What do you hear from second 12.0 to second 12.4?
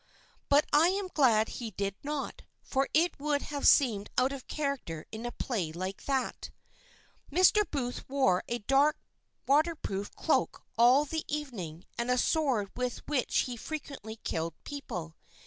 a